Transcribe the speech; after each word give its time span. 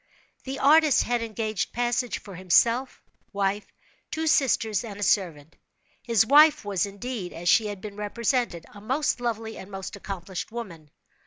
The 0.45 0.57
artist 0.57 1.03
had 1.03 1.21
engaged 1.21 1.73
passage 1.73 2.17
for 2.17 2.33
himself, 2.33 3.03
wife, 3.33 3.67
two 4.09 4.25
sisters 4.25 4.83
and 4.83 4.99
a 4.99 5.03
servant. 5.03 5.55
His 6.01 6.25
wife 6.25 6.65
was, 6.65 6.87
indeed, 6.87 7.33
as 7.33 7.47
she 7.47 7.67
had 7.67 7.81
been 7.81 7.97
represented, 7.97 8.65
a 8.73 8.81
most 8.81 9.21
lovely, 9.21 9.59
and 9.59 9.69
most 9.69 9.95
accomplished 9.95 10.51
woman. 10.51 10.89